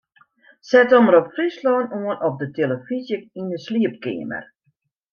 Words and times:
Set 0.69 0.93
Omrop 0.99 1.27
Fryslân 1.35 1.85
oan 1.99 2.17
op 2.27 2.35
de 2.41 2.47
tillefyzje 2.55 3.17
yn 3.39 3.47
'e 3.51 3.59
sliepkeamer. 3.65 4.45